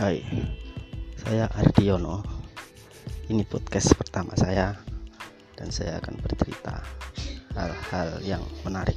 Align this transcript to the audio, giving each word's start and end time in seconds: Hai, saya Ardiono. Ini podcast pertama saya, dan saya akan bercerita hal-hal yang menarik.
Hai, 0.00 0.24
saya 1.12 1.44
Ardiono. 1.52 2.24
Ini 3.28 3.44
podcast 3.44 3.92
pertama 4.00 4.32
saya, 4.32 4.72
dan 5.52 5.68
saya 5.68 6.00
akan 6.00 6.16
bercerita 6.24 6.80
hal-hal 7.52 8.16
yang 8.24 8.40
menarik. 8.64 8.96